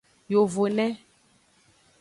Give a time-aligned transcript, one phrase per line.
[0.31, 0.87] Yovone.